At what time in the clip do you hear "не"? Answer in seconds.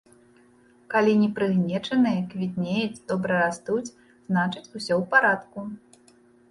1.23-1.27